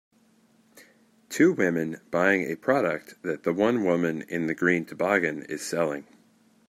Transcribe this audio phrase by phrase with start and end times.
[1.29, 6.07] Two women buying a product that the one woman in the green toboggan is selling.